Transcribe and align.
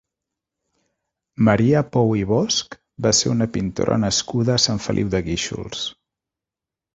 Maria 1.49 1.83
Pou 1.95 2.13
i 2.19 2.23
Bosch 2.31 2.77
va 3.07 3.11
ser 3.19 3.31
una 3.35 3.49
pintora 3.59 3.99
nascuda 4.05 4.55
a 4.55 4.63
Sant 4.65 4.83
Feliu 4.87 5.13
de 5.17 5.23
Guíxols. 5.29 5.85